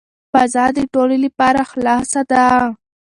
فضا 0.33 0.65
د 0.77 0.79
ټولو 0.93 1.15
لپاره 1.25 1.61
خلاصه 1.71 2.21
ده. 2.31 2.43